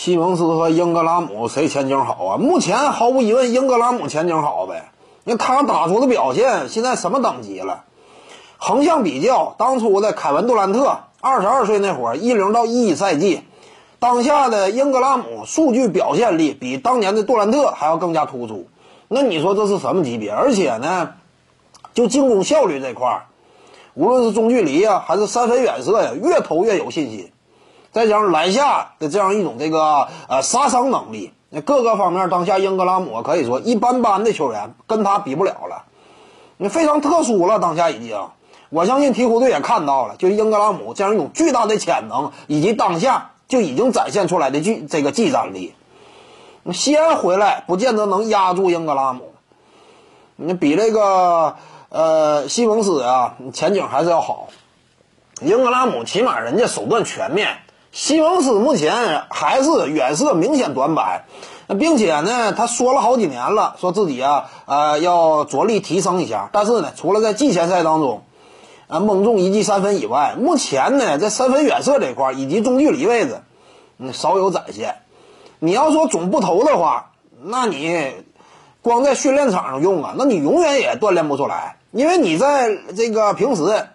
[0.00, 2.36] 西蒙斯和英格拉姆谁前景好啊？
[2.36, 4.92] 目前毫无疑问，英格拉姆前景好呗。
[5.24, 7.82] 因为他打出的表现，现在什么等级了？
[8.58, 13.42] 横向比较，当初的凯文杜兰特二十二岁那会儿，一零到一一赛季，
[13.98, 18.68] 当下的英格拉姆数据表现力比当年的杜兰特还要更加突出。
[19.08, 20.30] 那你说这是什么级别？
[20.30, 21.14] 而且呢，
[21.92, 23.22] 就进攻效率这块儿，
[23.94, 27.32] 无论是中距离呀，还是三分远射呀，越投越有信心。
[27.98, 35.86] 再加上篮下的这样一种这个呃杀伤能力，那各个方面，当下英格拉姆可以说一般般的球员跟他比不了了。
[36.58, 38.28] 你非常特殊了，当下已经。
[38.70, 45.74] 我相信鹈鹕队也看到了，就是英格拉姆这样一种巨大的潜能，以及当下就已经展现出来的巨这个技战力。
[46.72, 49.32] 西安回来不见得能压住英格拉姆，
[50.36, 51.56] 你比这个
[51.88, 54.48] 呃西蒙斯啊前景还是要好。
[55.40, 57.58] 英格拉姆起码人家手段全面，
[57.92, 61.24] 西蒙斯目前还是远射明显短板，
[61.78, 68.22] 并且呢他说了好几年了，说自己啊呃要着力提升一下，但是呢除了在季前赛当中。
[68.90, 73.42] 啊，蒙中一记三分以外，目前呢，在三分远射这块以及中距离位置，
[73.98, 74.96] 嗯，少有展现。
[75.58, 77.10] 你要说总不投的话，
[77.42, 78.14] 那你
[78.80, 81.76] 光在训练场上用啊，那你永远也锻炼不出来。
[81.90, 83.86] 因为你在这个平时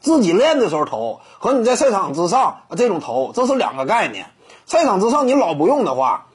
[0.00, 4.26] 自己练的时候投，和你在赛场之上这种投，这是两个概念。
[4.66, 6.26] 赛场之上你老不用的话，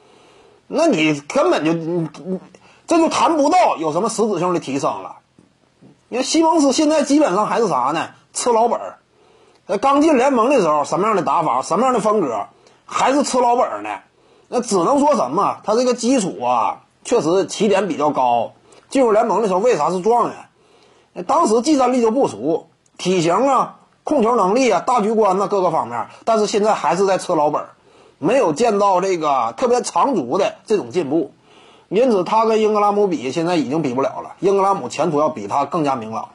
[0.66, 2.40] 那你根本就你你
[2.86, 5.16] 这就谈不到有什么实质性的提升了。
[6.08, 8.08] 你看西蒙斯现在基本上还是啥呢？
[8.32, 8.98] 吃老本儿。
[9.82, 12.46] 刚进联盟的时候，什么样的打法，什么样的风格，
[12.86, 13.90] 还是吃老本儿呢？
[14.48, 15.58] 那只能说什么？
[15.64, 18.52] 他这个基础啊，确实起点比较高。
[18.88, 21.24] 进入联盟的时候，为啥是状元？
[21.26, 27.62] 当时技战力就不俗，体型啊、控球能力啊、大局观呐各个方面，但是现在还是在吃老本，
[28.18, 31.32] 没有见到这个特别长足的这种进步。
[31.88, 34.32] 因此，他跟英格拉姆比，现在已经比不了了。
[34.40, 36.30] 英格拉姆前途要比他更加明朗。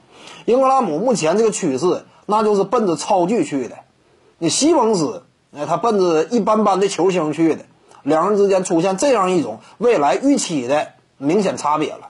[0.45, 3.75] 英格拉姆目前这个趋势，那就是奔着超巨去的。
[4.39, 5.23] 你西蒙斯，
[5.55, 7.65] 哎，他奔着一般般的球星去的。
[8.03, 12.09] 两人之间出现这样一种未来预期的明显差别了。